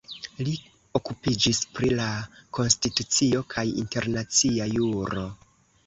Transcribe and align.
Li 0.45 0.53
okupiĝis 0.99 1.59
pri 1.77 1.91
la 2.01 2.09
konstitucio 2.61 3.45
kaj 3.55 3.69
internacia 3.87 4.73
juro. 4.77 5.33